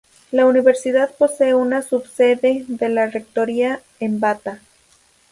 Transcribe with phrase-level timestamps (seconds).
[0.31, 4.59] La universidad posee una subsede de la rectoría en Bata.